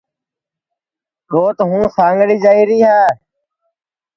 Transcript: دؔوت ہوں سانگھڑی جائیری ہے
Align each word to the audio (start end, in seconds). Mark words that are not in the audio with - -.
دؔوت 1.27 1.57
ہوں 1.67 1.83
سانگھڑی 1.95 2.37
جائیری 2.43 2.79
ہے 2.87 3.01